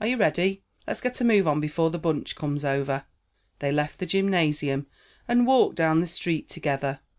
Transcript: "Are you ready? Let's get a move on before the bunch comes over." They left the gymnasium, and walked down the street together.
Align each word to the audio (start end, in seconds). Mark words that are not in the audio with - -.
"Are 0.00 0.06
you 0.06 0.16
ready? 0.16 0.62
Let's 0.86 1.02
get 1.02 1.20
a 1.20 1.24
move 1.24 1.46
on 1.46 1.60
before 1.60 1.90
the 1.90 1.98
bunch 1.98 2.34
comes 2.34 2.64
over." 2.64 3.04
They 3.58 3.70
left 3.70 3.98
the 3.98 4.06
gymnasium, 4.06 4.86
and 5.28 5.46
walked 5.46 5.76
down 5.76 6.00
the 6.00 6.06
street 6.06 6.48
together. 6.48 7.00